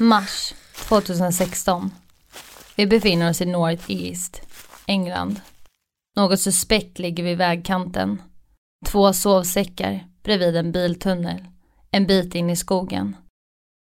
Mars 0.00 0.54
2016. 0.74 1.90
Vi 2.76 2.86
befinner 2.86 3.30
oss 3.30 3.40
i 3.40 3.46
North 3.46 3.84
East, 3.88 4.42
England. 4.86 5.40
Något 6.16 6.40
suspekt 6.40 6.98
ligger 6.98 7.24
vid 7.24 7.38
vägkanten. 7.38 8.22
Två 8.86 9.12
sovsäckar 9.12 10.04
bredvid 10.22 10.56
en 10.56 10.72
biltunnel, 10.72 11.46
en 11.90 12.06
bit 12.06 12.34
in 12.34 12.50
i 12.50 12.56
skogen. 12.56 13.16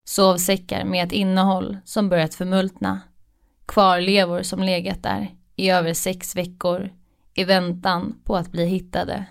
Sovsäckar 0.08 0.86
med 0.86 1.06
ett 1.06 1.12
innehåll 1.12 1.78
som 1.86 2.10
börjat 2.10 2.36
förmultna. 2.36 3.02
Kvarlevor 3.66 4.44
som 4.44 4.64
legat 4.64 5.04
där 5.04 5.36
i 5.56 5.70
över 5.70 5.94
sex 5.94 6.36
veckor 6.36 6.90
i 7.34 7.44
väntan 7.44 8.22
på 8.24 8.36
att 8.36 8.52
bli 8.52 8.66
hittade. 8.66 9.26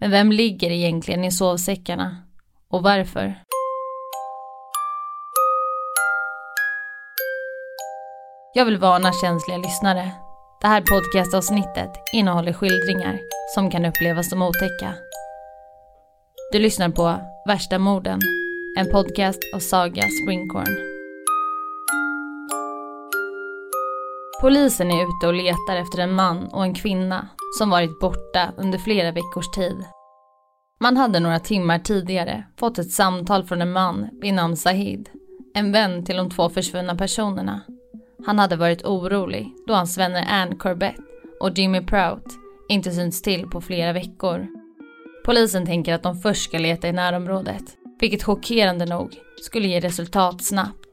Men 0.00 0.10
vem 0.10 0.32
ligger 0.32 0.70
egentligen 0.70 1.24
i 1.24 1.30
sovsäckarna? 1.30 2.16
Och 2.68 2.82
varför? 2.82 3.42
Jag 8.54 8.64
vill 8.64 8.78
varna 8.78 9.12
känsliga 9.12 9.58
lyssnare. 9.58 10.12
Det 10.60 10.66
här 10.66 10.80
podcastavsnittet 10.80 11.90
innehåller 12.14 12.52
skildringar 12.52 13.20
som 13.54 13.70
kan 13.70 13.84
upplevas 13.84 14.30
som 14.30 14.42
otäcka. 14.42 14.94
Du 16.52 16.58
lyssnar 16.58 16.88
på 16.88 17.20
Värsta 17.46 17.78
morden, 17.78 18.20
en 18.78 18.90
podcast 18.90 19.38
av 19.54 19.58
Saga 19.58 20.02
Springcorn. 20.22 20.78
Polisen 24.40 24.90
är 24.90 25.02
ute 25.02 25.26
och 25.26 25.34
letar 25.34 25.76
efter 25.76 25.98
en 25.98 26.12
man 26.12 26.46
och 26.46 26.62
en 26.62 26.74
kvinna 26.74 27.28
som 27.58 27.70
varit 27.70 28.00
borta 28.00 28.52
under 28.56 28.78
flera 28.78 29.12
veckors 29.12 29.50
tid. 29.50 29.84
Man 30.80 30.96
hade 30.96 31.20
några 31.20 31.38
timmar 31.38 31.78
tidigare 31.78 32.44
fått 32.58 32.78
ett 32.78 32.90
samtal 32.90 33.44
från 33.44 33.62
en 33.62 33.72
man 33.72 34.08
vid 34.20 34.34
namn 34.34 34.56
Sahid, 34.56 35.10
en 35.54 35.72
vän 35.72 36.04
till 36.04 36.16
de 36.16 36.30
två 36.30 36.48
försvunna 36.48 36.94
personerna. 36.94 37.60
Han 38.26 38.38
hade 38.38 38.56
varit 38.56 38.84
orolig 38.84 39.52
då 39.66 39.74
hans 39.74 39.98
vänner 39.98 40.26
Anne 40.28 40.56
Corbett 40.56 41.00
och 41.40 41.58
Jimmy 41.58 41.80
Prout 41.80 42.24
inte 42.68 42.92
synts 42.92 43.22
till 43.22 43.46
på 43.46 43.60
flera 43.60 43.92
veckor. 43.92 44.46
Polisen 45.24 45.66
tänker 45.66 45.94
att 45.94 46.02
de 46.02 46.16
först 46.16 46.44
ska 46.44 46.58
leta 46.58 46.88
i 46.88 46.92
närområdet, 46.92 47.62
vilket 48.00 48.22
chockerande 48.22 48.86
nog 48.86 49.16
skulle 49.42 49.68
ge 49.68 49.80
resultat 49.80 50.44
snabbt. 50.44 50.84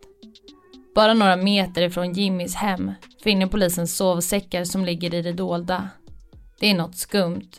Bara 0.96 1.14
några 1.14 1.36
meter 1.36 1.82
ifrån 1.82 2.14
Jimmys 2.14 2.56
hem 2.56 2.92
finner 3.24 3.48
polisen 3.48 3.88
sovsäckar 3.88 4.64
som 4.64 4.86
ligger 4.86 5.14
i 5.14 5.22
det 5.22 5.34
dolda. 5.34 5.90
Det 6.60 6.68
är 6.68 6.76
något 6.76 6.96
skumt, 6.96 7.52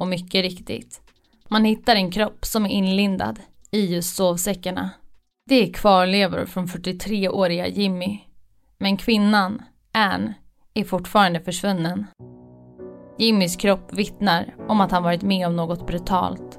och 0.00 0.08
mycket 0.08 0.42
riktigt. 0.42 1.00
Man 1.48 1.64
hittar 1.64 1.96
en 1.96 2.10
kropp 2.10 2.44
som 2.44 2.66
är 2.66 2.70
inlindad 2.70 3.40
i 3.70 3.94
just 3.94 4.16
sovsäckarna. 4.16 4.90
Det 5.48 5.54
är 5.54 5.72
kvarlevor 5.72 6.46
från 6.46 6.66
43-åriga 6.66 7.68
Jimmy 7.68 8.18
men 8.80 8.96
kvinnan, 8.96 9.62
Anne, 9.92 10.34
är 10.74 10.84
fortfarande 10.84 11.40
försvunnen. 11.40 12.06
Jimmys 13.18 13.56
kropp 13.56 13.92
vittnar 13.92 14.54
om 14.68 14.80
att 14.80 14.90
han 14.90 15.02
varit 15.02 15.22
med 15.22 15.46
om 15.46 15.56
något 15.56 15.86
brutalt. 15.86 16.58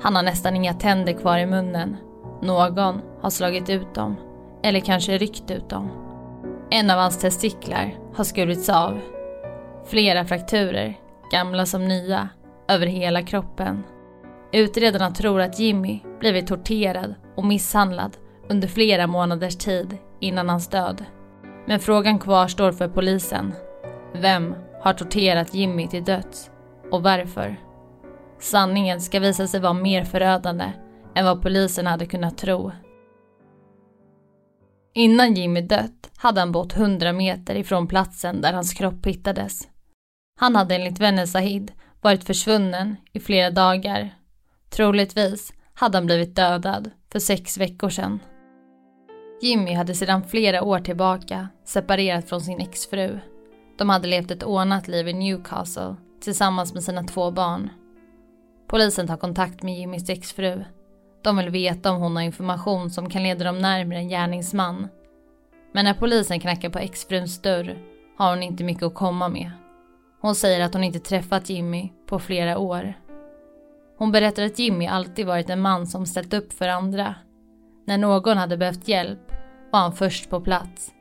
Han 0.00 0.16
har 0.16 0.22
nästan 0.22 0.56
inga 0.56 0.74
tänder 0.74 1.12
kvar 1.12 1.38
i 1.38 1.46
munnen. 1.46 1.96
Någon 2.42 3.00
har 3.20 3.30
slagit 3.30 3.70
ut 3.70 3.94
dem. 3.94 4.16
Eller 4.62 4.80
kanske 4.80 5.18
ryckt 5.18 5.50
ut 5.50 5.70
dem. 5.70 5.90
En 6.70 6.90
av 6.90 6.98
hans 6.98 7.20
testiklar 7.20 7.94
har 8.14 8.24
skurits 8.24 8.68
av. 8.68 9.00
Flera 9.86 10.24
frakturer, 10.24 10.98
gamla 11.30 11.66
som 11.66 11.88
nya, 11.88 12.28
över 12.68 12.86
hela 12.86 13.22
kroppen. 13.22 13.84
Utredarna 14.52 15.10
tror 15.10 15.40
att 15.40 15.58
Jimmy 15.58 16.00
blivit 16.20 16.46
torterad 16.46 17.14
och 17.36 17.44
misshandlad 17.44 18.16
under 18.48 18.68
flera 18.68 19.06
månaders 19.06 19.56
tid 19.56 19.98
innan 20.20 20.48
hans 20.48 20.68
död. 20.68 21.04
Men 21.66 21.80
frågan 21.80 22.18
kvarstår 22.18 22.72
för 22.72 22.88
polisen. 22.88 23.54
Vem 24.14 24.54
har 24.80 24.92
torterat 24.92 25.54
Jimmy 25.54 25.88
till 25.88 26.04
döds? 26.04 26.50
Och 26.90 27.02
varför? 27.02 27.56
Sanningen 28.40 29.00
ska 29.00 29.20
visa 29.20 29.46
sig 29.46 29.60
vara 29.60 29.72
mer 29.72 30.04
förödande 30.04 30.72
än 31.14 31.24
vad 31.24 31.42
polisen 31.42 31.86
hade 31.86 32.06
kunnat 32.06 32.38
tro. 32.38 32.72
Innan 34.94 35.34
Jimmy 35.34 35.60
dött 35.60 36.10
hade 36.16 36.40
han 36.40 36.52
bott 36.52 36.76
100 36.76 37.12
meter 37.12 37.54
ifrån 37.54 37.86
platsen 37.86 38.40
där 38.40 38.52
hans 38.52 38.74
kropp 38.74 39.06
hittades. 39.06 39.68
Han 40.40 40.56
hade 40.56 40.74
enligt 40.74 41.00
vännen 41.00 41.28
Sahid 41.28 41.72
varit 42.00 42.24
försvunnen 42.24 42.96
i 43.12 43.20
flera 43.20 43.50
dagar. 43.50 44.14
Troligtvis 44.70 45.52
hade 45.74 45.96
han 45.98 46.06
blivit 46.06 46.36
dödad 46.36 46.90
för 47.12 47.18
sex 47.18 47.58
veckor 47.58 47.88
sedan. 47.88 48.20
Jimmy 49.40 49.74
hade 49.74 49.94
sedan 49.94 50.22
flera 50.22 50.62
år 50.62 50.78
tillbaka 50.78 51.48
separerat 51.64 52.28
från 52.28 52.40
sin 52.40 52.60
exfru. 52.60 53.18
De 53.78 53.88
hade 53.88 54.08
levt 54.08 54.30
ett 54.30 54.42
ordnat 54.42 54.88
liv 54.88 55.08
i 55.08 55.12
Newcastle 55.12 55.96
tillsammans 56.20 56.74
med 56.74 56.82
sina 56.84 57.02
två 57.02 57.30
barn. 57.30 57.70
Polisen 58.66 59.06
tar 59.06 59.16
kontakt 59.16 59.62
med 59.62 59.78
Jimmys 59.78 60.10
exfru. 60.10 60.64
De 61.22 61.36
vill 61.36 61.50
veta 61.50 61.90
om 61.90 62.02
hon 62.02 62.16
har 62.16 62.22
information 62.22 62.90
som 62.90 63.10
kan 63.10 63.22
leda 63.22 63.44
dem 63.44 63.58
närmare 63.58 63.98
en 63.98 64.08
gärningsman. 64.08 64.88
Men 65.72 65.84
när 65.84 65.94
polisen 65.94 66.40
knackar 66.40 66.70
på 66.70 66.78
exfruns 66.78 67.42
dörr 67.42 67.78
har 68.18 68.30
hon 68.30 68.42
inte 68.42 68.64
mycket 68.64 68.82
att 68.82 68.94
komma 68.94 69.28
med. 69.28 69.50
Hon 70.20 70.34
säger 70.34 70.64
att 70.64 70.74
hon 70.74 70.84
inte 70.84 70.98
träffat 70.98 71.50
Jimmy 71.50 71.92
på 72.06 72.18
flera 72.18 72.58
år. 72.58 72.94
Hon 73.98 74.12
berättar 74.12 74.42
att 74.42 74.58
Jimmy 74.58 74.86
alltid 74.86 75.26
varit 75.26 75.50
en 75.50 75.60
man 75.60 75.86
som 75.86 76.06
ställt 76.06 76.34
upp 76.34 76.52
för 76.52 76.68
andra. 76.68 77.14
När 77.84 77.98
någon 77.98 78.38
hade 78.38 78.56
behövt 78.56 78.88
hjälp 78.88 79.32
var 79.72 79.80
han 79.80 79.92
först 79.92 80.30
på 80.30 80.40
plats. 80.40 80.92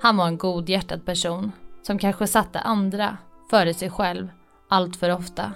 Han 0.00 0.16
var 0.16 0.26
en 0.26 0.38
godhjärtad 0.38 1.04
person 1.04 1.52
som 1.82 1.98
kanske 1.98 2.26
satte 2.26 2.60
andra 2.60 3.16
före 3.50 3.74
sig 3.74 3.90
själv 3.90 4.28
allt 4.68 4.96
för 4.96 5.10
ofta. 5.10 5.52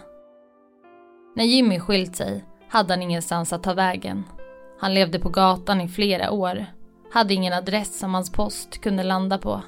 När 1.36 1.44
Jimmy 1.44 1.80
skilt 1.80 2.16
sig 2.16 2.44
hade 2.68 2.92
han 2.92 3.02
ingenstans 3.02 3.52
att 3.52 3.62
ta 3.62 3.74
vägen. 3.74 4.24
Han 4.80 4.94
levde 4.94 5.18
på 5.18 5.28
gatan 5.28 5.80
i 5.80 5.88
flera 5.88 6.30
år, 6.30 6.66
hade 7.12 7.34
ingen 7.34 7.52
adress 7.52 7.98
som 7.98 8.14
hans 8.14 8.32
post 8.32 8.80
kunde 8.80 9.02
landa 9.02 9.38
på. 9.38 9.62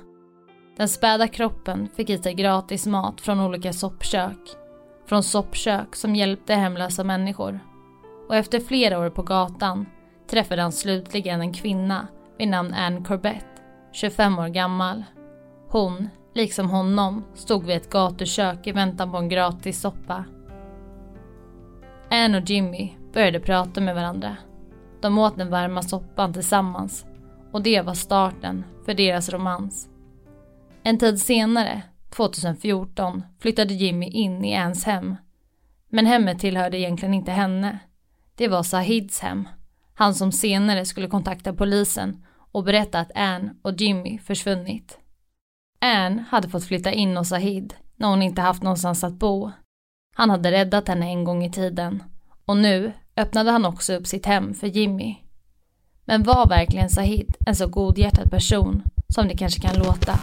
Den 0.77 0.89
späda 0.89 1.29
kroppen 1.29 1.89
fick 1.97 2.11
i 2.11 2.19
sig 2.19 2.35
gratis 2.35 2.87
mat 2.87 3.21
från 3.21 3.41
olika 3.41 3.73
soppkök. 3.73 4.39
Från 5.07 5.23
soppkök 5.23 5.97
som 5.97 6.17
hjälpte 6.17 6.55
hemlösa 6.55 7.05
människor. 7.05 7.61
Och 8.29 8.37
efter 8.37 8.61
flera 8.61 8.99
år 8.99 9.11
på 9.11 9.23
gatan 9.23 9.87
träffade 10.31 10.63
han 10.63 10.73
slutligen 10.73 11.41
en 11.41 11.53
kvinna 11.53 12.09
vid 12.39 12.49
namn 12.49 12.75
Anne 12.75 13.05
Corbett, 13.05 13.47
25 13.93 14.39
år 14.39 14.49
gammal. 14.49 15.05
Hon, 15.69 16.09
liksom 16.35 16.71
honom, 16.71 17.25
stod 17.35 17.65
vid 17.65 17.77
ett 17.77 17.91
gatukök 17.91 18.67
i 18.67 18.73
väntan 18.73 19.13
på 19.13 19.17
en 19.19 19.29
gratis 19.29 19.81
soppa. 19.81 20.25
Anne 22.11 22.39
och 22.39 22.51
Jimmy 22.51 22.93
började 23.13 23.41
prata 23.41 23.81
med 23.81 23.95
varandra. 23.95 24.37
De 25.01 25.19
åt 25.19 25.39
den 25.39 25.51
varma 25.51 25.83
soppan 25.83 26.33
tillsammans 26.33 27.07
och 27.53 27.63
det 27.63 27.83
var 27.83 27.95
starten 27.95 28.65
för 28.85 28.95
deras 28.95 29.29
romans. 29.29 29.89
En 30.83 30.99
tid 30.99 31.21
senare, 31.21 31.83
2014, 32.11 33.23
flyttade 33.39 33.75
Jimmy 33.75 34.07
in 34.07 34.45
i 34.45 34.57
Anns 34.57 34.85
hem. 34.85 35.17
Men 35.89 36.07
hemmet 36.07 36.39
tillhörde 36.39 36.79
egentligen 36.79 37.15
inte 37.15 37.33
henne. 37.33 37.79
Det 38.35 38.49
var 38.49 38.63
Sahids 38.63 39.21
hem. 39.21 39.49
Han 40.01 40.15
som 40.15 40.33
senare 40.33 40.85
skulle 40.85 41.09
kontakta 41.09 41.53
polisen 41.53 42.25
och 42.53 42.65
berätta 42.65 42.99
att 42.99 43.11
Ann 43.15 43.51
och 43.63 43.81
Jimmy 43.81 44.19
försvunnit. 44.19 44.99
Ann 45.81 46.19
hade 46.19 46.49
fått 46.49 46.65
flytta 46.65 46.93
in 46.93 47.17
hos 47.17 47.29
Sahid 47.29 47.75
när 47.97 48.09
hon 48.09 48.23
inte 48.23 48.41
haft 48.41 48.63
någonstans 48.63 49.05
att 49.05 49.13
bo. 49.13 49.51
Han 50.17 50.31
hade 50.31 50.51
räddat 50.53 50.89
henne 50.89 51.07
en 51.07 51.25
gång 51.25 51.45
i 51.45 51.51
tiden 51.51 52.03
och 52.45 52.57
nu 52.57 52.93
öppnade 53.17 53.51
han 53.51 53.65
också 53.65 53.95
upp 53.95 54.07
sitt 54.07 54.27
hem 54.27 54.55
för 54.55 54.67
Jimmy. 54.67 55.17
Men 56.05 56.23
var 56.23 56.49
verkligen 56.49 56.91
Sahid 56.91 57.37
en 57.47 57.57
så 57.57 57.69
godhjärtad 57.69 58.31
person 58.31 58.83
som 59.09 59.29
det 59.29 59.37
kanske 59.37 59.61
kan 59.61 59.79
låta? 59.79 60.21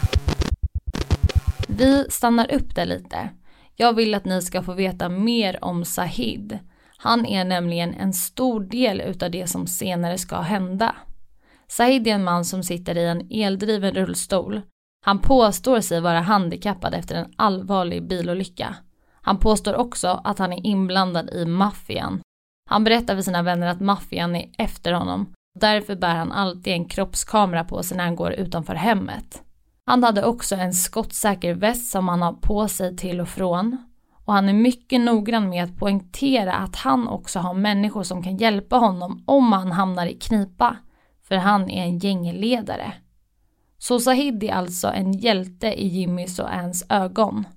Vi 1.67 2.05
stannar 2.09 2.51
upp 2.51 2.75
där 2.75 2.85
lite. 2.85 3.29
Jag 3.75 3.93
vill 3.93 4.15
att 4.15 4.25
ni 4.25 4.41
ska 4.41 4.63
få 4.63 4.73
veta 4.73 5.09
mer 5.09 5.63
om 5.63 5.85
Sahid. 5.85 6.59
Han 6.97 7.25
är 7.25 7.45
nämligen 7.45 7.93
en 7.93 8.13
stor 8.13 8.59
del 8.59 9.01
utav 9.01 9.31
det 9.31 9.47
som 9.47 9.67
senare 9.67 10.17
ska 10.17 10.39
hända. 10.39 10.95
Said 11.67 12.07
är 12.07 12.11
en 12.11 12.23
man 12.23 12.45
som 12.45 12.63
sitter 12.63 12.97
i 12.97 13.05
en 13.05 13.27
eldriven 13.31 13.93
rullstol. 13.93 14.61
Han 15.05 15.19
påstår 15.19 15.81
sig 15.81 16.01
vara 16.01 16.19
handikappad 16.19 16.93
efter 16.93 17.15
en 17.15 17.33
allvarlig 17.35 18.07
bilolycka. 18.07 18.75
Han 19.21 19.39
påstår 19.39 19.75
också 19.75 20.21
att 20.23 20.39
han 20.39 20.53
är 20.53 20.65
inblandad 20.65 21.29
i 21.29 21.45
maffian. 21.45 22.21
Han 22.69 22.83
berättar 22.83 23.15
för 23.15 23.21
sina 23.21 23.43
vänner 23.43 23.67
att 23.67 23.79
maffian 23.79 24.35
är 24.35 24.49
efter 24.57 24.93
honom. 24.93 25.33
Därför 25.59 25.95
bär 25.95 26.15
han 26.15 26.31
alltid 26.31 26.73
en 26.73 26.85
kroppskamera 26.85 27.63
på 27.63 27.83
sig 27.83 27.97
när 27.97 28.03
han 28.03 28.15
går 28.15 28.31
utanför 28.31 28.75
hemmet. 28.75 29.41
Han 29.85 30.03
hade 30.03 30.25
också 30.25 30.55
en 30.55 30.73
skottsäker 30.73 31.53
väst 31.53 31.91
som 31.91 32.07
han 32.07 32.21
har 32.21 32.33
på 32.33 32.67
sig 32.67 32.97
till 32.97 33.21
och 33.21 33.29
från. 33.29 33.77
Och 34.27 34.33
han 34.33 34.49
är 34.49 34.53
mycket 34.53 35.01
noggrann 35.01 35.49
med 35.49 35.63
att 35.63 35.77
poängtera 35.77 36.53
att 36.53 36.75
han 36.75 37.07
också 37.07 37.39
har 37.39 37.53
människor 37.53 38.03
som 38.03 38.23
kan 38.23 38.37
hjälpa 38.37 38.75
honom 38.75 39.23
om 39.25 39.51
han 39.51 39.71
hamnar 39.71 40.07
i 40.07 40.13
knipa. 40.13 40.77
för 41.27 41.35
han 41.35 41.69
är 41.69 41.83
en 41.83 41.99
gängledare. 41.99 42.93
Så 43.77 43.99
Sahid 43.99 44.43
är 44.43 44.51
alltså 44.51 44.87
en 44.87 45.13
hjälte 45.13 45.67
i 45.67 45.87
Jimmys 45.87 46.39
och 46.39 46.53
Anns 46.53 46.85
ögon. 46.89 47.47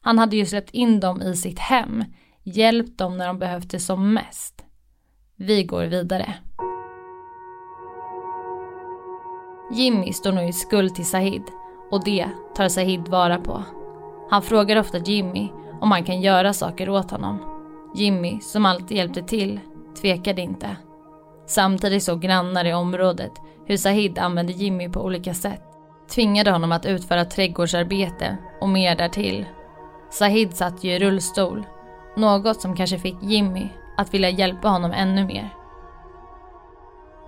Han 0.00 0.18
hade 0.18 0.36
ju 0.36 0.46
släppt 0.46 0.70
in 0.70 1.00
dem 1.00 1.22
i 1.22 1.36
sitt 1.36 1.58
hem, 1.58 2.04
hjälpt 2.42 2.98
dem 2.98 3.16
när 3.16 3.26
de 3.26 3.38
behövde 3.38 3.78
som 3.78 4.14
mest. 4.14 4.64
Vi 5.36 5.64
går 5.64 5.84
vidare. 5.84 6.34
Jimmy 9.72 10.12
står 10.12 10.32
nu 10.32 10.48
i 10.48 10.52
skuld 10.52 10.94
till 10.94 11.06
Sahid 11.06 11.42
och 11.90 12.04
det 12.04 12.28
tar 12.54 12.68
Sahid 12.68 13.08
vara 13.08 13.38
på. 13.38 13.62
Han 14.30 14.42
frågar 14.42 14.76
ofta 14.76 14.98
Jimmy 14.98 15.48
om 15.80 15.90
han 15.90 16.04
kan 16.04 16.20
göra 16.20 16.52
saker 16.52 16.88
åt 16.88 17.10
honom. 17.10 17.38
Jimmy, 17.94 18.40
som 18.40 18.66
alltid 18.66 18.96
hjälpte 18.96 19.22
till, 19.22 19.60
tvekade 20.00 20.42
inte. 20.42 20.76
Samtidigt 21.46 22.02
såg 22.02 22.20
grannar 22.20 22.64
i 22.64 22.74
området 22.74 23.32
hur 23.66 23.76
Sahid 23.76 24.18
använde 24.18 24.52
Jimmy 24.52 24.88
på 24.88 25.04
olika 25.04 25.34
sätt. 25.34 25.62
Tvingade 26.14 26.50
honom 26.50 26.72
att 26.72 26.86
utföra 26.86 27.24
trädgårdsarbete 27.24 28.36
och 28.60 28.68
mer 28.68 28.96
därtill. 28.96 29.46
Sahid 30.10 30.56
satt 30.56 30.84
ju 30.84 30.90
i 30.90 30.98
rullstol, 30.98 31.66
något 32.16 32.60
som 32.60 32.76
kanske 32.76 32.98
fick 32.98 33.16
Jimmy 33.22 33.68
att 33.96 34.14
vilja 34.14 34.30
hjälpa 34.30 34.68
honom 34.68 34.92
ännu 34.92 35.24
mer. 35.24 35.54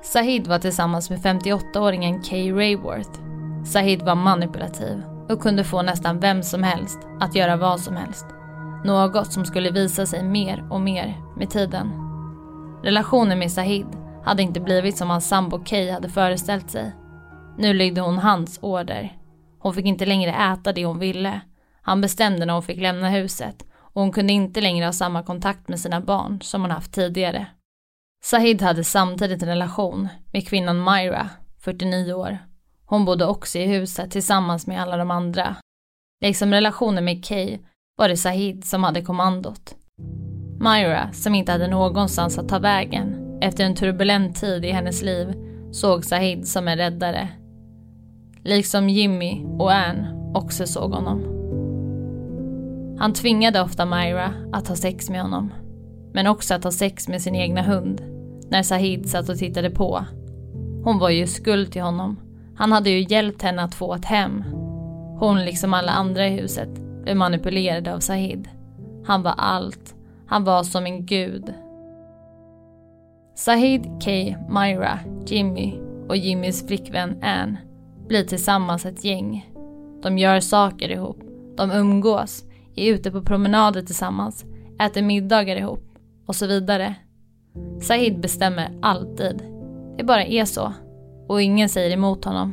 Sahid 0.02 0.47
var 0.47 0.58
tillsammans 0.58 1.11
med 1.11 1.19
58-åringen 1.19 2.23
Kay 2.23 2.52
Rayworth. 2.52 3.20
Sahid 3.64 4.02
var 4.02 4.14
manipulativ 4.14 5.02
och 5.29 5.43
kunde 5.43 5.64
få 5.64 5.82
nästan 5.82 6.20
vem 6.20 6.43
som 6.43 6.62
helst 6.62 6.99
att 7.20 7.35
göra 7.35 7.56
vad 7.56 7.81
som 7.81 7.97
helst. 7.97 8.26
Något 8.85 9.32
som 9.32 9.44
skulle 9.44 9.71
visa 9.71 10.06
sig 10.06 10.23
mer 10.23 10.65
och 10.71 10.81
mer 10.81 11.17
med 11.37 11.50
tiden. 11.50 11.93
Relationen 12.82 13.38
med 13.38 13.53
Sahid 13.53 13.87
hade 14.25 14.43
inte 14.43 14.61
blivit 14.61 14.97
som 14.97 15.11
hans 15.11 15.29
sambo 15.29 15.65
Kay 15.65 15.91
hade 15.91 16.09
föreställt 16.09 16.71
sig. 16.71 16.93
Nu 17.59 17.75
lydde 17.75 18.00
hon 18.00 18.19
hans 18.19 18.59
order. 18.62 19.17
Hon 19.59 19.75
fick 19.75 19.87
inte 19.87 20.06
längre 20.06 20.53
äta 20.53 20.73
det 20.73 20.85
hon 20.85 20.99
ville. 20.99 21.41
Han 21.82 22.00
bestämde 22.00 22.47
när 22.47 22.55
hon 22.55 22.62
fick 22.62 22.81
lämna 22.81 23.09
huset 23.09 23.65
och 23.77 24.03
hon 24.03 24.12
kunde 24.12 24.32
inte 24.32 24.61
längre 24.61 24.85
ha 24.85 24.93
samma 24.93 25.23
kontakt 25.23 25.69
med 25.69 25.81
sina 25.81 26.00
barn 26.00 26.41
som 26.43 26.61
hon 26.61 26.71
haft 26.71 26.93
tidigare. 26.93 27.47
Sahid 28.23 28.62
hade 28.62 28.85
samtidigt 28.85 29.43
en 29.43 29.49
relation 29.49 30.09
med 30.33 30.49
kvinnan 30.49 30.85
Myra, 30.85 31.29
49 31.59 32.12
år. 32.12 32.38
Hon 32.85 33.05
bodde 33.05 33.26
också 33.26 33.59
i 33.59 33.67
huset 33.67 34.11
tillsammans 34.11 34.67
med 34.67 34.83
alla 34.83 34.97
de 34.97 35.11
andra. 35.11 35.56
Liksom 36.21 36.53
relationen 36.53 37.05
med 37.05 37.25
Kay 37.25 37.59
var 38.00 38.08
det 38.08 38.17
Sahid 38.17 38.64
som 38.64 38.85
hade 38.85 39.02
kommandot. 39.02 39.75
Myra, 40.61 41.12
som 41.12 41.35
inte 41.35 41.52
hade 41.52 41.69
någonstans 41.69 42.38
att 42.38 42.49
ta 42.49 42.58
vägen 42.58 43.38
efter 43.41 43.64
en 43.64 43.75
turbulent 43.75 44.37
tid 44.37 44.64
i 44.64 44.70
hennes 44.70 45.02
liv, 45.02 45.35
såg 45.73 46.05
Sahid 46.05 46.49
som 46.49 46.69
en 46.69 46.79
räddare. 46.79 47.29
Liksom 48.44 48.88
Jimmy 48.88 49.44
och 49.58 49.73
Ann 49.73 50.06
också 50.35 50.67
såg 50.67 50.93
honom. 50.93 51.20
Han 52.99 53.12
tvingade 53.12 53.61
ofta 53.61 53.85
Myra 53.85 54.35
att 54.52 54.69
ha 54.69 54.76
sex 54.76 55.11
med 55.11 55.23
honom. 55.23 55.52
Men 56.12 56.26
också 56.26 56.55
att 56.55 56.64
ha 56.64 56.73
sex 56.73 57.08
med 57.08 57.23
sin 57.23 57.35
egna 57.35 57.62
hund. 57.62 58.02
När 58.50 58.62
Sahid 58.62 59.11
satt 59.11 59.29
och 59.29 59.38
tittade 59.38 59.70
på. 59.70 60.05
Hon 60.85 60.99
var 60.99 61.11
ju 61.11 61.26
skuld 61.26 61.73
till 61.73 61.82
honom. 61.82 62.20
Han 62.56 62.73
hade 62.73 62.91
ju 62.91 63.06
hjälpt 63.08 63.43
henne 63.43 63.62
att 63.62 63.75
få 63.75 63.94
ett 63.94 64.05
hem. 64.05 64.44
Hon, 65.19 65.44
liksom 65.44 65.75
alla 65.75 65.93
andra 65.93 66.26
i 66.26 66.41
huset, 66.41 66.90
blev 67.11 67.19
manipulerade 67.19 67.95
av 67.95 68.01
Sahid. 68.01 68.49
Han 69.05 69.23
var 69.23 69.35
allt. 69.37 69.95
Han 70.27 70.45
var 70.45 70.62
som 70.62 70.87
en 70.87 71.07
gud. 71.07 71.55
Sahid, 73.35 73.87
Kay, 74.03 74.37
Myra, 74.49 74.99
Jimmy 75.27 75.75
och 76.09 76.17
Jimmys 76.17 76.67
flickvän 76.67 77.23
Ann 77.23 77.57
blir 78.09 78.25
tillsammans 78.25 78.87
ett 78.87 79.05
gäng. 79.05 79.51
De 80.03 80.19
gör 80.19 80.41
saker 80.41 80.89
ihop. 80.89 81.19
De 81.57 81.71
umgås, 81.71 82.45
är 82.77 82.93
ute 82.93 83.11
på 83.11 83.23
promenader 83.23 83.83
tillsammans, 83.83 84.45
äter 84.81 85.03
middagar 85.03 85.57
ihop 85.57 85.85
och 86.27 86.37
så 86.37 86.47
vidare. 86.47 86.95
Sahid 87.81 88.21
bestämmer 88.21 88.79
alltid. 88.83 89.43
Det 89.97 90.05
bara 90.05 90.25
är 90.25 90.45
så. 90.45 90.73
Och 91.29 91.43
ingen 91.43 91.69
säger 91.69 91.91
emot 91.91 92.25
honom. 92.25 92.53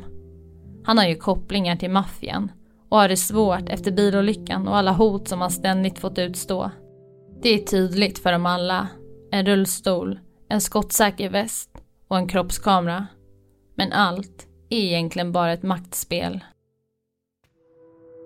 Han 0.83 0.98
har 0.98 1.06
ju 1.06 1.15
kopplingar 1.15 1.75
till 1.75 1.92
maffian 1.92 2.51
och 2.89 2.98
har 2.98 3.10
det 3.10 3.18
svårt 3.18 3.69
efter 3.69 3.92
bilolyckan 3.92 4.68
och 4.68 4.78
alla 4.78 4.92
hot 4.92 5.28
som 5.28 5.42
han 5.42 5.51
ständigt 5.51 6.00
fått 6.00 6.19
utstå. 6.19 6.72
Det 7.42 7.50
är 7.50 7.66
tydligt 7.66 8.19
för 8.19 8.31
dem 8.31 8.45
alla. 8.45 8.88
En 9.31 9.45
rullstol, 9.45 10.19
en 10.50 10.62
skottsäker 10.62 11.30
väst 11.30 11.69
och 12.07 12.18
en 12.18 12.28
kroppskamera. 12.28 13.07
Men 13.75 13.94
allt 13.94 14.48
är 14.69 14.78
egentligen 14.78 15.31
bara 15.31 15.54
ett 15.54 15.63
maktspel. 15.63 16.44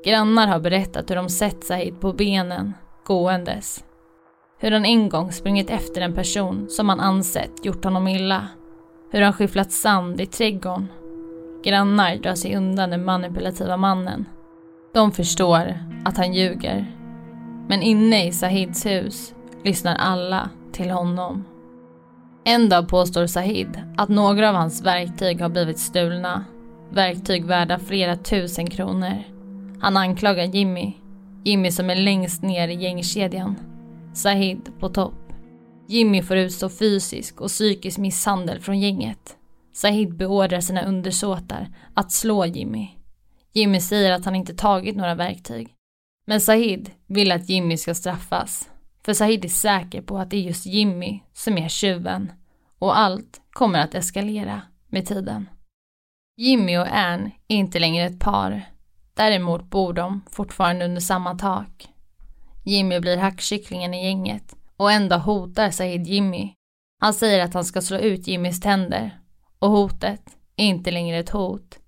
Grannar 0.06 0.48
har 0.48 0.60
berättat 0.60 1.10
hur 1.10 1.16
de 1.16 1.30
sett 1.30 1.64
Sahid 1.64 2.00
på 2.00 2.14
benen, 2.14 2.74
gåendes. 3.06 3.84
Hur 4.60 4.72
han 4.72 4.86
en 4.86 5.10
gång 5.10 5.32
sprungit 5.32 5.70
efter 5.70 6.02
en 6.02 6.16
person 6.16 6.70
som 6.70 6.90
han 6.90 7.00
ansett 7.00 7.66
gjort 7.66 7.84
honom 7.84 8.08
illa. 8.08 8.48
Hur 9.12 9.22
han 9.22 9.34
skyfflat 9.34 9.72
sand 9.72 10.22
i 10.22 10.26
trädgården. 10.26 10.88
Grannar 11.64 12.16
drar 12.16 12.36
sig 12.36 12.56
undan 12.56 12.90
den 12.90 13.06
manipulativa 13.06 13.78
mannen. 13.78 14.26
De 14.94 15.12
förstår 15.12 15.78
att 16.06 16.18
han 16.18 16.34
ljuger. 16.34 16.96
Men 17.68 17.82
inne 17.82 18.28
i 18.28 18.32
Sahids 18.32 18.86
hus 18.86 19.34
lyssnar 19.64 19.96
alla 19.96 20.50
till 20.72 20.90
honom. 20.90 21.46
En 22.44 22.70
dag 22.70 22.88
påstår 22.88 23.28
Sahid 23.28 23.82
att 23.98 24.10
några 24.10 24.50
av 24.50 24.56
hans 24.56 24.82
verktyg 24.82 25.42
har 25.42 25.50
blivit 25.50 25.80
stulna. 25.80 26.46
Verktyg 26.90 27.46
värda 27.46 27.80
flera 27.80 28.18
tusen 28.18 28.70
kronor. 28.70 29.24
Han 29.80 29.98
anklagar 29.98 30.44
Jimmy. 30.44 30.94
Jimmy 31.44 31.72
som 31.72 31.90
är 31.90 31.96
längst 31.96 32.44
ner 32.44 32.68
i 32.68 32.74
gängkedjan. 32.74 33.56
Sahid 34.14 34.70
på 34.80 34.90
topp. 34.90 35.34
Jimmy 35.88 36.22
får 36.22 36.38
utstå 36.38 36.70
fysisk 36.70 37.42
och 37.42 37.48
psykisk 37.48 37.98
misshandel 37.98 38.60
från 38.60 38.80
gänget. 38.80 39.38
Sahid 39.74 40.18
beordrar 40.18 40.60
sina 40.60 40.86
undersåtar 40.86 41.68
att 41.94 42.12
slå 42.12 42.46
Jimmy. 42.46 42.88
Jimmy 43.54 43.80
säger 43.80 44.12
att 44.12 44.26
han 44.26 44.36
inte 44.36 44.54
tagit 44.54 44.96
några 44.96 45.16
verktyg. 45.16 45.76
Men 46.26 46.42
Sahid 46.42 46.92
vill 47.08 47.32
att 47.32 47.50
Jimmy 47.50 47.78
ska 47.78 47.96
straffas. 47.96 48.70
För 49.04 49.14
Sahid 49.14 49.46
är 49.46 49.50
säker 49.50 50.02
på 50.02 50.18
att 50.18 50.30
det 50.30 50.38
är 50.38 50.42
just 50.42 50.66
Jimmy 50.66 51.20
som 51.34 51.58
är 51.58 51.70
tjuven. 51.70 52.32
Och 52.80 52.98
allt 52.98 53.42
kommer 53.50 53.80
att 53.80 53.96
eskalera 53.96 54.62
med 54.88 55.06
tiden. 55.06 55.50
Jimmy 56.38 56.78
och 56.78 56.98
Ann 56.98 57.32
är 57.48 57.56
inte 57.56 57.80
längre 57.80 58.06
ett 58.06 58.20
par. 58.20 58.62
Däremot 59.14 59.64
bor 59.64 59.94
de 59.94 60.22
fortfarande 60.32 60.86
under 60.86 61.02
samma 61.02 61.38
tak. 61.38 61.88
Jimmy 62.64 63.00
blir 63.00 63.18
hackkycklingen 63.18 63.94
i 63.94 64.06
gänget 64.06 64.56
och 64.78 64.92
en 64.92 65.10
dag 65.10 65.20
hotar 65.20 65.70
Sahid 65.70 66.08
Jimmy. 66.08 66.54
Han 67.00 67.14
säger 67.14 67.46
att 67.46 67.54
han 67.54 67.66
ska 67.66 67.82
slå 67.82 67.98
ut 67.98 68.28
Jimmys 68.28 68.60
tänder 68.60 69.20
och 69.60 69.70
hotet 69.70 70.22
är 70.56 70.66
inte 70.66 70.92
längre 70.92 71.18
ett 71.18 71.30
hot. 71.30 71.81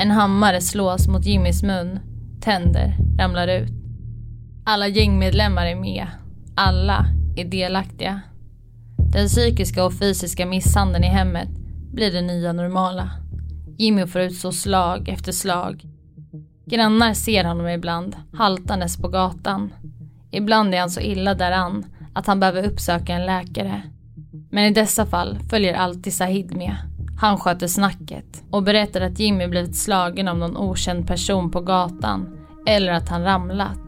En 0.00 0.10
hammare 0.10 0.60
slås 0.60 1.08
mot 1.08 1.24
Jimmys 1.24 1.62
mun, 1.62 1.98
tänder 2.40 2.96
ramlar 3.18 3.48
ut. 3.48 3.72
Alla 4.64 4.88
gängmedlemmar 4.88 5.66
är 5.66 5.76
med. 5.76 6.06
Alla 6.54 7.06
är 7.36 7.44
delaktiga. 7.44 8.20
Den 9.12 9.28
psykiska 9.28 9.84
och 9.84 9.98
fysiska 9.98 10.46
misshandeln 10.46 11.04
i 11.04 11.06
hemmet 11.06 11.48
blir 11.92 12.12
det 12.12 12.22
nya 12.22 12.52
normala. 12.52 13.10
Jimmy 13.78 14.06
får 14.06 14.20
utstå 14.20 14.52
slag 14.52 15.08
efter 15.08 15.32
slag. 15.32 15.84
Grannar 16.66 17.14
ser 17.14 17.44
honom 17.44 17.68
ibland, 17.68 18.16
haltandes 18.32 18.96
på 18.96 19.08
gatan. 19.08 19.72
Ibland 20.30 20.74
är 20.74 20.80
han 20.80 20.90
så 20.90 21.00
illa 21.00 21.34
däran 21.34 21.84
att 22.12 22.26
han 22.26 22.40
behöver 22.40 22.66
uppsöka 22.66 23.12
en 23.12 23.26
läkare. 23.26 23.82
Men 24.50 24.64
i 24.64 24.70
dessa 24.70 25.06
fall 25.06 25.38
följer 25.50 25.74
alltid 25.74 26.12
Sahid 26.14 26.56
med. 26.56 26.76
Han 27.20 27.38
sköter 27.38 27.66
snacket 27.66 28.44
och 28.50 28.62
berättar 28.62 29.00
att 29.00 29.18
Jimmy 29.18 29.46
blivit 29.46 29.76
slagen 29.76 30.28
av 30.28 30.38
någon 30.38 30.56
okänd 30.56 31.06
person 31.06 31.50
på 31.50 31.60
gatan 31.60 32.46
eller 32.66 32.92
att 32.92 33.08
han 33.08 33.24
ramlat. 33.24 33.80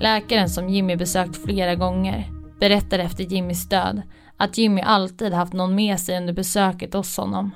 Läkaren 0.00 0.48
som 0.48 0.68
Jimmy 0.68 0.96
besökt 0.96 1.44
flera 1.44 1.74
gånger 1.74 2.30
berättar 2.60 2.98
efter 2.98 3.24
Jimmys 3.24 3.68
död 3.68 4.02
att 4.36 4.58
Jimmy 4.58 4.80
alltid 4.80 5.32
haft 5.32 5.52
någon 5.52 5.74
med 5.74 6.00
sig 6.00 6.18
under 6.18 6.32
besöket 6.32 6.94
hos 6.94 7.16
honom. 7.16 7.50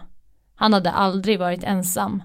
Han 0.55 0.73
hade 0.73 0.91
aldrig 0.91 1.39
varit 1.39 1.65
ensam, 1.65 2.23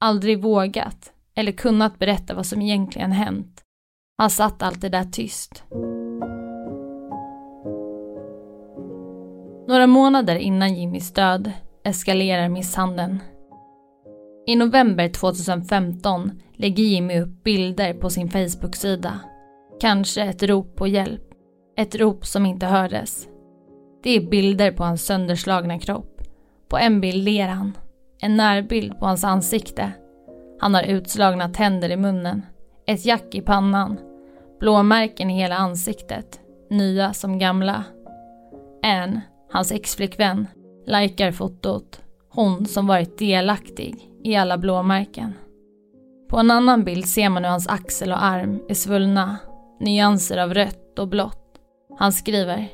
aldrig 0.00 0.42
vågat 0.42 1.12
eller 1.34 1.52
kunnat 1.52 1.98
berätta 1.98 2.34
vad 2.34 2.46
som 2.46 2.62
egentligen 2.62 3.12
hänt. 3.12 3.62
Han 4.18 4.30
satt 4.30 4.62
alltid 4.62 4.92
där 4.92 5.04
tyst. 5.04 5.64
Några 9.66 9.86
månader 9.86 10.36
innan 10.36 10.74
Jimmys 10.74 11.12
död 11.12 11.52
eskalerar 11.84 12.48
misshandeln. 12.48 13.18
I 14.46 14.56
november 14.56 15.08
2015 15.08 16.30
lägger 16.56 16.84
Jimmy 16.84 17.20
upp 17.20 17.44
bilder 17.44 17.94
på 17.94 18.10
sin 18.10 18.30
Facebook-sida. 18.30 19.20
Kanske 19.80 20.22
ett 20.22 20.42
rop 20.42 20.76
på 20.76 20.86
hjälp. 20.86 21.22
Ett 21.76 21.94
rop 21.94 22.26
som 22.26 22.46
inte 22.46 22.66
hördes. 22.66 23.28
Det 24.02 24.10
är 24.10 24.20
bilder 24.20 24.72
på 24.72 24.84
hans 24.84 25.06
sönderslagna 25.06 25.78
kropp. 25.78 26.20
På 26.68 26.78
en 26.78 27.00
bild 27.00 27.24
ler 27.24 27.48
han. 27.48 27.72
En 28.20 28.36
närbild 28.36 28.98
på 28.98 29.06
hans 29.06 29.24
ansikte. 29.24 29.92
Han 30.60 30.74
har 30.74 30.82
utslagna 30.82 31.48
tänder 31.48 31.90
i 31.90 31.96
munnen. 31.96 32.42
Ett 32.86 33.06
jack 33.06 33.34
i 33.34 33.40
pannan. 33.40 33.98
Blåmärken 34.60 35.30
i 35.30 35.34
hela 35.34 35.56
ansiktet. 35.56 36.40
Nya 36.70 37.12
som 37.12 37.38
gamla. 37.38 37.84
Anne, 38.82 39.20
hans 39.54 39.72
exflickvän, 39.72 40.46
likar 40.86 41.32
fotot. 41.32 42.00
Hon 42.28 42.66
som 42.66 42.86
varit 42.86 43.18
delaktig 43.18 44.10
i 44.24 44.36
alla 44.36 44.58
blåmärken. 44.58 45.32
På 46.28 46.38
en 46.38 46.50
annan 46.50 46.84
bild 46.84 47.08
ser 47.08 47.28
man 47.28 47.44
hur 47.44 47.50
hans 47.50 47.68
axel 47.68 48.12
och 48.12 48.24
arm 48.24 48.60
är 48.68 48.74
svullna. 48.74 49.36
Nyanser 49.80 50.38
av 50.38 50.54
rött 50.54 50.98
och 50.98 51.08
blått. 51.08 51.58
Han 51.98 52.12
skriver 52.12 52.68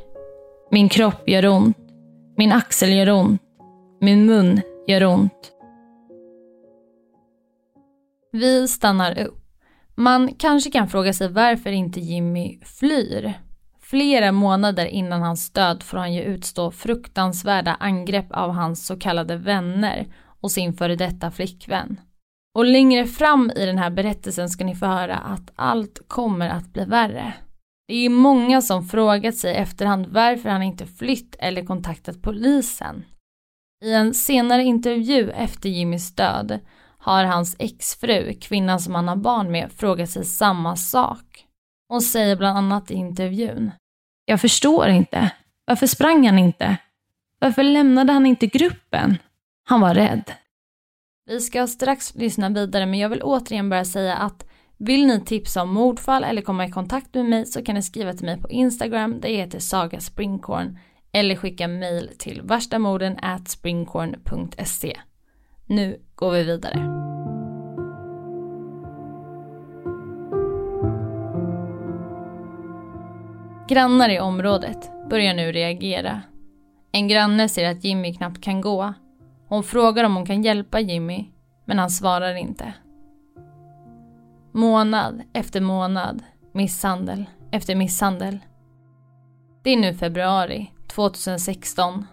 Min 0.70 0.88
kropp 0.88 1.28
gör 1.28 1.46
ont. 1.46 1.76
Min 2.36 2.52
axel 2.52 2.92
gör 2.92 3.10
ont. 3.10 3.42
Min 4.00 4.26
mun 4.26 4.60
gör 4.86 5.04
ont. 5.04 5.52
Vi 8.32 8.68
stannar 8.68 9.18
upp. 9.18 9.44
Man 9.94 10.34
kanske 10.38 10.70
kan 10.70 10.88
fråga 10.88 11.12
sig 11.12 11.28
varför 11.28 11.70
inte 11.70 12.00
Jimmy 12.00 12.60
flyr. 12.64 13.34
Flera 13.90 14.32
månader 14.32 14.86
innan 14.86 15.22
hans 15.22 15.50
död 15.50 15.82
får 15.82 15.98
han 15.98 16.14
ju 16.14 16.22
utstå 16.22 16.70
fruktansvärda 16.70 17.74
angrepp 17.74 18.32
av 18.32 18.50
hans 18.50 18.86
så 18.86 18.98
kallade 18.98 19.36
vänner 19.36 20.06
och 20.40 20.50
sin 20.50 20.72
före 20.72 20.96
detta 20.96 21.30
flickvän. 21.30 22.00
Och 22.54 22.64
längre 22.64 23.06
fram 23.06 23.52
i 23.56 23.66
den 23.66 23.78
här 23.78 23.90
berättelsen 23.90 24.48
ska 24.48 24.64
ni 24.64 24.74
få 24.74 24.86
höra 24.86 25.16
att 25.16 25.52
allt 25.54 26.08
kommer 26.08 26.48
att 26.48 26.72
bli 26.72 26.84
värre. 26.84 27.34
Det 27.88 27.94
är 27.94 28.10
många 28.10 28.62
som 28.62 28.84
frågat 28.84 29.36
sig 29.36 29.54
efterhand 29.54 30.06
varför 30.06 30.48
han 30.48 30.62
inte 30.62 30.86
flytt 30.86 31.36
eller 31.38 31.64
kontaktat 31.64 32.22
polisen. 32.22 33.04
I 33.84 33.92
en 33.92 34.14
senare 34.14 34.62
intervju 34.62 35.30
efter 35.30 35.68
Jimmys 35.68 36.14
död 36.14 36.58
har 36.98 37.24
hans 37.24 37.56
exfru, 37.58 38.34
kvinnan 38.40 38.80
som 38.80 38.94
han 38.94 39.08
har 39.08 39.16
barn 39.16 39.50
med, 39.50 39.72
frågat 39.72 40.10
sig 40.10 40.24
samma 40.24 40.76
sak. 40.76 41.46
Hon 41.90 42.00
säger 42.00 42.36
bland 42.36 42.58
annat 42.58 42.90
i 42.90 42.94
intervjun. 42.94 43.70
Jag 44.24 44.40
förstår 44.40 44.88
inte. 44.88 45.30
Varför 45.64 45.86
sprang 45.86 46.26
han 46.26 46.38
inte? 46.38 46.76
Varför 47.38 47.62
lämnade 47.62 48.12
han 48.12 48.26
inte 48.26 48.46
gruppen? 48.46 49.18
Han 49.64 49.80
var 49.80 49.94
rädd. 49.94 50.32
Vi 51.26 51.40
ska 51.40 51.66
strax 51.66 52.14
lyssna 52.14 52.48
vidare 52.48 52.86
men 52.86 52.98
jag 52.98 53.08
vill 53.08 53.22
återigen 53.22 53.70
bara 53.70 53.84
säga 53.84 54.16
att 54.16 54.46
vill 54.78 55.06
ni 55.06 55.20
tipsa 55.20 55.62
om 55.62 55.74
mordfall 55.74 56.24
eller 56.24 56.42
komma 56.42 56.66
i 56.66 56.70
kontakt 56.70 57.14
med 57.14 57.24
mig 57.24 57.46
så 57.46 57.64
kan 57.64 57.74
ni 57.74 57.82
skriva 57.82 58.12
till 58.12 58.26
mig 58.26 58.40
på 58.40 58.50
Instagram 58.50 59.20
där 59.20 59.28
jag 59.28 59.36
heter 59.36 59.58
Saga 59.58 60.00
Springkorn 60.00 60.78
eller 61.12 61.36
skicka 61.36 61.68
mail 61.68 62.10
till 62.18 62.42
varstamorden 62.42 63.16
springkorn.se. 63.46 65.00
Nu 65.66 66.00
går 66.14 66.30
vi 66.30 66.42
vidare. 66.42 67.09
Grannar 73.70 74.08
i 74.08 74.20
området 74.20 74.90
börjar 75.10 75.34
nu 75.34 75.52
reagera. 75.52 76.22
En 76.92 77.08
granne 77.08 77.48
ser 77.48 77.70
att 77.70 77.84
Jimmy 77.84 78.14
knappt 78.14 78.40
kan 78.40 78.60
gå. 78.60 78.94
Hon 79.48 79.62
frågar 79.62 80.04
om 80.04 80.16
hon 80.16 80.26
kan 80.26 80.42
hjälpa 80.42 80.80
Jimmy, 80.80 81.26
men 81.64 81.78
han 81.78 81.90
svarar 81.90 82.34
inte. 82.34 82.72
Månad 84.52 85.22
efter 85.32 85.60
månad, 85.60 86.22
misshandel 86.52 87.24
efter 87.50 87.74
misshandel. 87.74 88.38
Det 89.62 89.70
är 89.70 89.76
nu 89.76 89.94
februari 89.94 90.70
2016. 90.86 92.06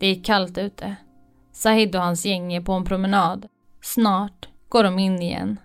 Det 0.00 0.06
är 0.06 0.24
kallt 0.24 0.58
ute. 0.58 0.96
Sahid 1.52 1.96
och 1.96 2.02
hans 2.02 2.26
gäng 2.26 2.52
är 2.52 2.60
på 2.60 2.72
en 2.72 2.84
promenad. 2.84 3.46
Snart 3.82 4.48
går 4.68 4.84
de 4.84 4.98
in 4.98 5.22
igen. 5.22 5.60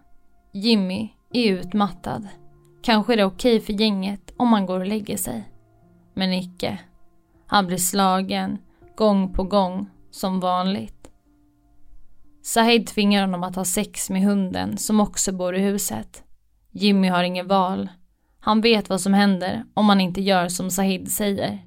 Jimmy 0.53 1.09
är 1.33 1.51
utmattad. 1.51 2.27
Kanske 2.83 3.13
är 3.13 3.17
det 3.17 3.25
okej 3.25 3.59
för 3.59 3.73
gänget 3.73 4.24
om 4.37 4.53
han 4.53 4.65
går 4.65 4.79
och 4.79 4.87
lägger 4.87 5.17
sig. 5.17 5.49
Men 6.13 6.33
icke. 6.33 6.79
Han 7.47 7.67
blir 7.67 7.77
slagen, 7.77 8.57
gång 8.95 9.33
på 9.33 9.43
gång, 9.43 9.89
som 10.11 10.39
vanligt. 10.39 11.09
Sahid 12.41 12.87
tvingar 12.87 13.21
honom 13.21 13.43
att 13.43 13.55
ha 13.55 13.65
sex 13.65 14.09
med 14.09 14.21
hunden 14.21 14.77
som 14.77 14.99
också 14.99 15.31
bor 15.31 15.55
i 15.55 15.59
huset. 15.59 16.23
Jimmy 16.71 17.07
har 17.07 17.23
inget 17.23 17.47
val. 17.47 17.89
Han 18.39 18.61
vet 18.61 18.89
vad 18.89 19.01
som 19.01 19.13
händer 19.13 19.63
om 19.73 19.85
man 19.85 20.01
inte 20.01 20.21
gör 20.21 20.47
som 20.47 20.69
Sahid 20.69 21.11
säger. 21.11 21.59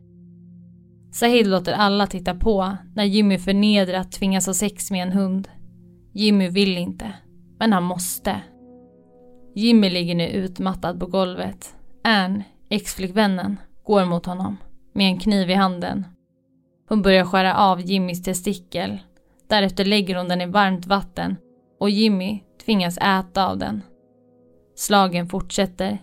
Sahid 1.13 1.47
låter 1.47 1.73
alla 1.73 2.07
titta 2.07 2.35
på 2.35 2.77
när 2.95 3.05
Jimmy 3.05 3.39
förnedrat 3.39 4.13
tvingas 4.13 4.47
ha 4.47 4.55
sex 4.55 4.91
med 4.91 5.03
en 5.03 5.13
hund. 5.13 5.49
Jimmy 6.13 6.49
vill 6.49 6.79
inte, 6.79 7.13
men 7.59 7.73
han 7.73 7.83
måste. 7.83 8.41
Jimmy 9.55 9.91
ligger 9.91 10.15
nu 10.15 10.29
utmattad 10.29 11.01
på 11.01 11.07
golvet. 11.07 11.75
Ann, 12.05 12.43
exflickvännen, 12.69 13.57
går 13.85 14.05
mot 14.05 14.27
honom 14.27 14.57
med 14.93 15.07
en 15.07 15.19
kniv 15.19 15.51
i 15.51 15.55
handen. 15.55 16.07
Hon 16.89 17.03
börjar 17.03 17.25
skära 17.25 17.57
av 17.57 17.81
Jimmys 17.81 18.23
testikel. 18.23 18.99
Därefter 19.49 19.85
lägger 19.85 20.17
hon 20.17 20.29
den 20.29 20.41
i 20.41 20.47
varmt 20.47 20.87
vatten 20.87 21.37
och 21.81 21.91
Jimmy 21.91 22.41
tvingas 22.65 22.99
äta 22.99 23.47
av 23.47 23.59
den. 23.59 23.83
Slagen 24.77 25.29
fortsätter. 25.29 25.99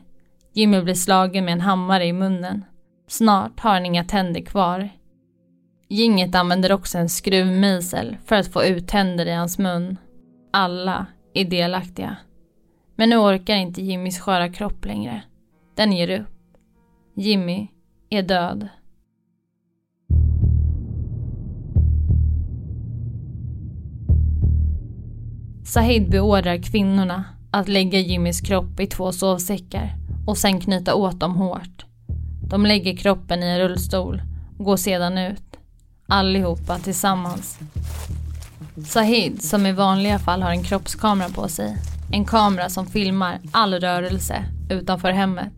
Jimmy 0.54 0.82
blir 0.82 0.94
slagen 0.94 1.46
med 1.46 1.52
en 1.52 1.62
hammare 1.62 2.06
i 2.06 2.14
munnen. 2.14 2.66
Snart 3.08 3.60
har 3.60 3.74
han 3.74 3.86
inga 3.86 4.04
tänder 4.04 4.42
kvar. 4.42 4.90
Gänget 5.90 6.36
använder 6.36 6.72
också 6.72 6.98
en 6.98 7.10
skruvmejsel 7.10 8.18
för 8.26 8.36
att 8.36 8.54
få 8.54 8.64
ut 8.64 8.88
tänder 8.88 9.26
i 9.26 9.32
hans 9.32 9.60
mun. 9.60 9.98
Alla 10.54 11.06
är 11.34 11.46
delaktiga. 11.46 12.18
Men 12.96 13.10
nu 13.10 13.18
orkar 13.18 13.56
inte 13.56 13.82
Jimmys 13.82 14.20
sköra 14.20 14.50
kropp 14.50 14.86
längre. 14.86 15.24
Den 15.76 15.92
ger 15.92 16.20
upp. 16.20 16.35
Jimmy 17.18 17.68
är 18.10 18.24
död. 18.24 18.68
Sahid 25.66 26.10
beordrar 26.10 26.58
kvinnorna 26.58 27.24
att 27.52 27.68
lägga 27.68 28.00
Jimmys 28.00 28.42
kropp 28.42 28.80
i 28.80 28.88
två 28.88 29.12
sovsäckar 29.12 29.96
och 30.28 30.38
sen 30.38 30.62
knyta 30.62 30.96
åt 30.96 31.20
dem 31.20 31.36
hårt. 31.36 31.86
De 32.50 32.66
lägger 32.66 32.96
kroppen 32.96 33.44
i 33.44 33.46
en 33.46 33.60
rullstol 33.60 34.22
och 34.58 34.66
går 34.66 34.78
sedan 34.78 35.18
ut. 35.18 35.58
Allihopa 36.08 36.80
tillsammans. 36.80 37.60
Sahid, 38.88 39.44
som 39.44 39.66
i 39.66 39.72
vanliga 39.72 40.20
fall 40.20 40.42
har 40.42 40.52
en 40.52 40.64
kroppskamera 40.64 41.30
på 41.30 41.48
sig, 41.48 41.78
en 42.12 42.26
kamera 42.26 42.70
som 42.70 42.86
filmar 42.86 43.40
all 43.52 43.74
rörelse 43.74 44.46
utanför 44.70 45.12
hemmet, 45.12 45.54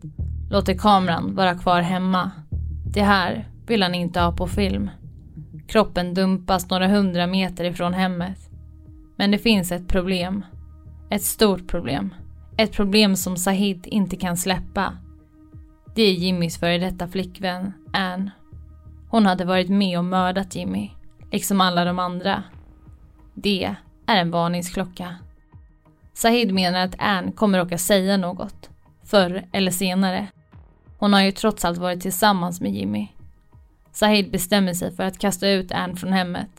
låter 0.50 0.78
kameran 0.78 1.34
vara 1.34 1.54
kvar 1.54 1.80
hemma. 1.80 2.30
Det 2.86 3.02
här 3.02 3.48
vill 3.66 3.82
han 3.82 3.94
inte 3.94 4.20
ha 4.20 4.32
på 4.32 4.46
film. 4.46 4.90
Kroppen 5.68 6.14
dumpas 6.14 6.70
några 6.70 6.88
hundra 6.88 7.26
meter 7.26 7.64
ifrån 7.64 7.94
hemmet. 7.94 8.50
Men 9.16 9.30
det 9.30 9.38
finns 9.38 9.72
ett 9.72 9.88
problem. 9.88 10.44
Ett 11.10 11.22
stort 11.22 11.68
problem. 11.68 12.14
Ett 12.56 12.72
problem 12.72 13.16
som 13.16 13.36
Sahid 13.36 13.86
inte 13.86 14.16
kan 14.16 14.36
släppa. 14.36 14.96
Det 15.94 16.02
är 16.02 16.12
Jimmys 16.12 16.58
före 16.58 16.78
detta 16.78 17.08
flickvän, 17.08 17.72
Ann. 17.92 18.30
Hon 19.08 19.26
hade 19.26 19.44
varit 19.44 19.68
med 19.68 19.98
och 19.98 20.04
mördat 20.04 20.54
Jimmy, 20.54 20.90
liksom 21.32 21.60
alla 21.60 21.84
de 21.84 21.98
andra. 21.98 22.42
Det 23.34 23.74
är 24.06 24.16
en 24.16 24.30
varningsklocka. 24.30 25.16
Sahid 26.14 26.54
menar 26.54 26.80
att 26.80 26.94
Ann 26.98 27.32
kommer 27.32 27.58
råka 27.58 27.78
säga 27.78 28.16
något, 28.16 28.70
förr 29.04 29.44
eller 29.52 29.70
senare. 29.70 30.26
Hon 30.98 31.12
har 31.12 31.22
ju 31.22 31.32
trots 31.32 31.64
allt 31.64 31.78
varit 31.78 32.00
tillsammans 32.00 32.60
med 32.60 32.72
Jimmy. 32.72 33.08
Sahid 33.92 34.30
bestämmer 34.30 34.74
sig 34.74 34.96
för 34.96 35.02
att 35.02 35.18
kasta 35.18 35.48
ut 35.48 35.72
Ann 35.72 35.96
från 35.96 36.12
hemmet. 36.12 36.50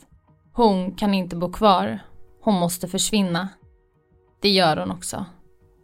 Hon 0.52 0.94
kan 0.94 1.14
inte 1.14 1.36
bo 1.36 1.52
kvar. 1.52 1.98
Hon 2.42 2.54
måste 2.54 2.88
försvinna. 2.88 3.48
Det 4.40 4.48
gör 4.48 4.76
hon 4.76 4.90
också. 4.90 5.24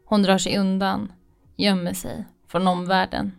Hon 0.06 0.22
drar 0.22 0.38
sig 0.38 0.58
undan, 0.58 1.12
gömmer 1.56 1.92
sig 1.92 2.24
från 2.48 2.66
omvärlden. 2.66 3.32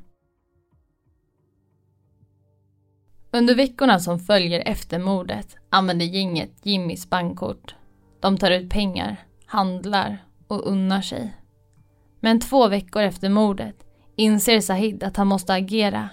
Under 3.32 3.56
veckorna 3.56 4.00
som 4.00 4.20
följer 4.20 4.64
efter 4.66 5.00
mordet 5.00 5.56
använder 5.70 6.06
gänget 6.06 6.66
Jimmys 6.66 7.10
bankkort. 7.10 7.76
De 8.20 8.38
tar 8.38 8.52
ut 8.52 8.70
pengar, 8.70 9.26
handlar 9.46 10.26
och 10.48 10.68
unnar 10.68 11.02
sig. 11.02 11.34
Men 12.20 12.40
två 12.40 12.68
veckor 12.68 13.02
efter 13.02 13.30
mordet 13.30 13.87
inser 14.18 14.62
Sahid 14.62 15.04
att 15.04 15.18
han 15.18 15.28
måste 15.28 15.54
agera. 15.54 16.10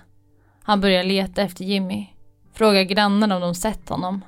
Han 0.63 0.81
börjar 0.81 1.05
leta 1.05 1.43
efter 1.43 1.65
Jimmy. 1.65 2.07
Frågar 2.53 2.83
grannarna 2.83 3.35
om 3.35 3.41
de 3.41 3.55
sett 3.55 3.89
honom. 3.89 4.25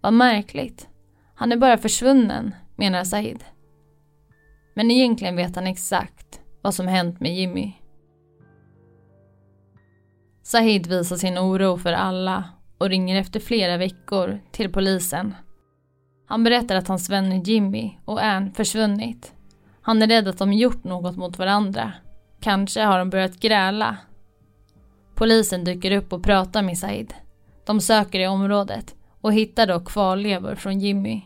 Vad 0.00 0.12
märkligt. 0.12 0.88
Han 1.34 1.52
är 1.52 1.56
bara 1.56 1.78
försvunnen, 1.78 2.54
menar 2.76 3.04
Sahid. 3.04 3.44
Men 4.74 4.90
egentligen 4.90 5.36
vet 5.36 5.56
han 5.56 5.66
exakt 5.66 6.40
vad 6.62 6.74
som 6.74 6.88
hänt 6.88 7.20
med 7.20 7.36
Jimmy. 7.36 7.72
Sahid 10.42 10.86
visar 10.86 11.16
sin 11.16 11.38
oro 11.38 11.76
för 11.76 11.92
alla 11.92 12.44
och 12.78 12.88
ringer 12.88 13.20
efter 13.20 13.40
flera 13.40 13.76
veckor 13.76 14.40
till 14.50 14.72
polisen. 14.72 15.34
Han 16.26 16.44
berättar 16.44 16.76
att 16.76 16.88
hans 16.88 17.10
vänner 17.10 17.42
Jimmy 17.44 17.98
och 18.04 18.24
Ann 18.24 18.52
försvunnit. 18.52 19.34
Han 19.82 20.02
är 20.02 20.06
rädd 20.06 20.28
att 20.28 20.38
de 20.38 20.52
gjort 20.52 20.84
något 20.84 21.16
mot 21.16 21.38
varandra. 21.38 21.92
Kanske 22.40 22.82
har 22.82 22.98
de 22.98 23.10
börjat 23.10 23.40
gräla. 23.40 23.96
Polisen 25.14 25.64
dyker 25.64 25.90
upp 25.90 26.12
och 26.12 26.22
pratar 26.22 26.62
med 26.62 26.78
Said. 26.78 27.14
De 27.66 27.80
söker 27.80 28.20
i 28.20 28.26
området 28.26 28.94
och 29.20 29.32
hittar 29.32 29.66
då 29.66 29.80
kvarlevor 29.80 30.54
från 30.54 30.80
Jimmy. 30.80 31.22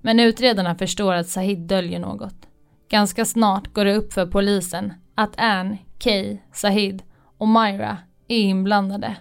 Men 0.00 0.20
utredarna 0.20 0.74
förstår 0.74 1.14
att 1.14 1.28
Sahid 1.28 1.58
döljer 1.58 1.98
något. 1.98 2.48
Ganska 2.88 3.24
snart 3.24 3.72
går 3.72 3.84
det 3.84 3.94
upp 3.94 4.12
för 4.12 4.26
polisen 4.26 4.92
att 5.14 5.40
Ann, 5.40 5.76
Kay, 5.98 6.38
Sahid 6.52 7.02
och 7.38 7.48
Myra 7.48 7.98
är 8.28 8.38
inblandade. 8.38 9.16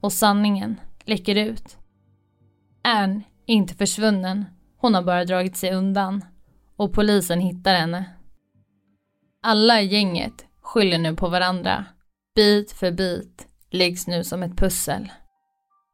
Och 0.00 0.12
sanningen 0.12 0.80
läcker 1.04 1.36
ut. 1.36 1.76
Ann 2.82 3.22
är 3.46 3.54
inte 3.54 3.74
försvunnen, 3.74 4.44
hon 4.76 4.94
har 4.94 5.02
bara 5.02 5.24
dragit 5.24 5.56
sig 5.56 5.72
undan. 5.72 6.24
Och 6.76 6.92
polisen 6.92 7.40
hittar 7.40 7.74
henne. 7.74 8.04
Alla 9.42 9.80
i 9.80 9.86
gänget 9.86 10.46
skyller 10.62 10.98
nu 10.98 11.16
på 11.16 11.28
varandra. 11.28 11.84
Bit 12.34 12.72
för 12.72 12.92
bit 12.92 13.48
läggs 13.70 14.06
nu 14.06 14.24
som 14.24 14.42
ett 14.42 14.56
pussel. 14.56 15.12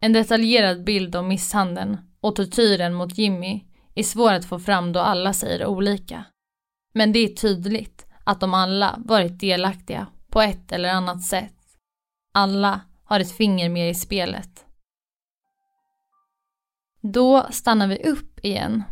En 0.00 0.12
detaljerad 0.12 0.84
bild 0.84 1.16
om 1.16 1.28
misshandeln 1.28 1.98
och 2.20 2.36
tortyren 2.36 2.94
mot 2.94 3.18
Jimmy 3.18 3.64
är 3.94 4.02
svår 4.02 4.32
att 4.32 4.44
få 4.44 4.58
fram 4.58 4.92
då 4.92 5.00
alla 5.00 5.32
säger 5.32 5.66
olika. 5.66 6.24
Men 6.94 7.12
det 7.12 7.18
är 7.18 7.28
tydligt 7.28 8.06
att 8.24 8.40
de 8.40 8.54
alla 8.54 8.94
varit 8.98 9.40
delaktiga 9.40 10.06
på 10.30 10.40
ett 10.40 10.72
eller 10.72 10.88
annat 10.88 11.22
sätt. 11.22 11.56
Alla 12.34 12.80
har 13.04 13.20
ett 13.20 13.36
finger 13.36 13.68
med 13.68 13.90
i 13.90 13.94
spelet. 13.94 14.64
Då 17.00 17.46
stannar 17.50 17.86
vi 17.88 17.98
upp 17.98 18.44
igen. 18.44 18.82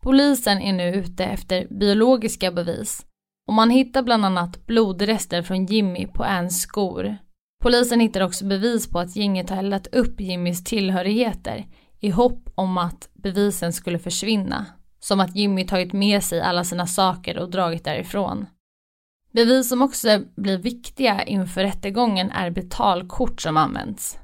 Polisen 0.00 0.58
är 0.58 0.72
nu 0.72 0.94
ute 0.94 1.24
efter 1.24 1.66
biologiska 1.70 2.52
bevis 2.52 3.06
och 3.46 3.54
man 3.54 3.70
hittar 3.70 4.02
bland 4.02 4.24
annat 4.24 4.66
blodrester 4.66 5.42
från 5.42 5.66
Jimmy 5.66 6.06
på 6.06 6.24
Anns 6.24 6.60
skor. 6.60 7.16
Polisen 7.62 8.00
hittar 8.00 8.20
också 8.20 8.44
bevis 8.44 8.90
på 8.90 8.98
att 8.98 9.16
gänget 9.16 9.50
har 9.50 9.56
eldat 9.56 9.86
upp 9.86 10.20
Jimmys 10.20 10.64
tillhörigheter 10.64 11.66
i 12.00 12.10
hopp 12.10 12.50
om 12.54 12.78
att 12.78 13.08
bevisen 13.14 13.72
skulle 13.72 13.98
försvinna. 13.98 14.66
Som 14.98 15.20
att 15.20 15.36
Jimmy 15.36 15.66
tagit 15.66 15.92
med 15.92 16.22
sig 16.22 16.40
alla 16.40 16.64
sina 16.64 16.86
saker 16.86 17.38
och 17.38 17.50
dragit 17.50 17.84
därifrån. 17.84 18.46
Bevis 19.32 19.68
som 19.68 19.82
också 19.82 20.22
blir 20.36 20.58
viktiga 20.58 21.22
inför 21.22 21.62
rättegången 21.62 22.30
är 22.30 22.50
betalkort 22.50 23.40
som 23.40 23.56
används. 23.56 24.18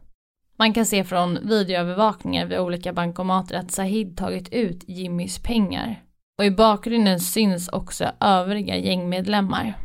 Man 0.57 0.73
kan 0.73 0.87
se 0.87 1.05
från 1.05 1.49
videoövervakningar 1.49 2.47
vid 2.47 2.59
olika 2.59 2.93
bankomater 2.93 3.55
att 3.55 3.71
Sahid 3.71 4.17
tagit 4.17 4.49
ut 4.52 4.88
Jimmys 4.88 5.38
pengar. 5.43 6.02
Och 6.38 6.44
i 6.44 6.50
bakgrunden 6.50 7.20
syns 7.20 7.68
också 7.68 8.12
övriga 8.20 8.76
gängmedlemmar. 8.76 9.78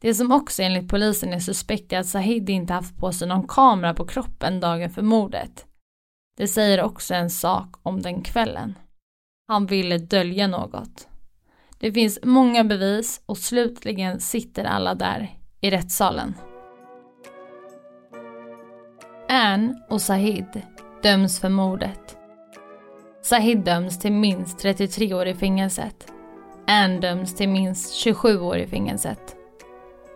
Det 0.00 0.14
som 0.14 0.32
också 0.32 0.62
enligt 0.62 0.88
polisen 0.88 1.32
är 1.32 1.38
suspekt 1.38 1.92
är 1.92 1.98
att 1.98 2.06
Sahid 2.06 2.50
inte 2.50 2.72
haft 2.72 2.98
på 2.98 3.12
sig 3.12 3.28
någon 3.28 3.46
kamera 3.48 3.94
på 3.94 4.06
kroppen 4.06 4.60
dagen 4.60 4.90
för 4.90 5.02
mordet. 5.02 5.66
Det 6.36 6.48
säger 6.48 6.82
också 6.82 7.14
en 7.14 7.30
sak 7.30 7.76
om 7.82 8.02
den 8.02 8.22
kvällen. 8.22 8.78
Han 9.48 9.66
ville 9.66 9.98
dölja 9.98 10.46
något. 10.46 11.08
Det 11.78 11.92
finns 11.92 12.18
många 12.22 12.64
bevis 12.64 13.22
och 13.26 13.38
slutligen 13.38 14.20
sitter 14.20 14.64
alla 14.64 14.94
där 14.94 15.38
i 15.60 15.70
rättssalen. 15.70 16.34
Ann 19.28 19.82
och 19.90 20.02
Sahid 20.02 20.62
döms 21.02 21.40
för 21.40 21.48
mordet. 21.48 22.21
Sahid 23.22 23.58
döms 23.58 23.98
till 23.98 24.12
minst 24.12 24.58
33 24.58 25.14
år 25.14 25.26
i 25.26 25.34
fängelset. 25.34 26.12
Ann 26.66 27.00
döms 27.00 27.34
till 27.34 27.48
minst 27.48 27.94
27 27.94 28.40
år 28.40 28.56
i 28.56 28.66
fängelset. 28.66 29.36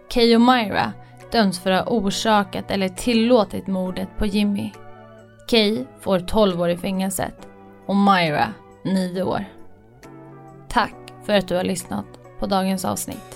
Kay 0.09 0.35
och 0.35 0.41
Myra 0.41 0.93
döms 1.33 1.61
för 1.61 1.71
att 1.71 1.85
ha 1.85 1.93
orsakat 1.93 2.71
eller 2.71 2.89
tillåtit 2.89 3.67
mordet 3.67 4.09
på 4.19 4.27
Jimmy. 4.27 4.71
Kay 5.49 5.85
får 6.01 6.21
12 6.21 6.61
år 6.61 6.71
i 6.71 6.77
fängelset 6.77 7.49
och 7.87 7.97
Myra 7.97 8.53
9 8.85 9.23
år. 9.23 9.45
Tack 10.69 10.95
för 11.25 11.33
att 11.33 11.49
du 11.49 11.57
har 11.57 11.65
lyssnat 11.65 12.07
på 12.39 12.47
dagens 12.47 12.85
avsnitt. 12.85 13.36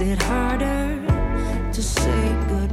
It 0.00 0.22
harder 0.22 1.00
to 1.72 1.82
say 1.82 2.36
goodbye. 2.48 2.67